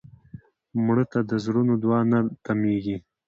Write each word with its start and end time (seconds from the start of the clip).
مړه 0.85 1.05
ته 1.11 1.19
د 1.29 1.31
زړونو 1.45 1.73
دعا 1.83 1.99
نه 2.11 2.19
تمېږي 2.45 2.97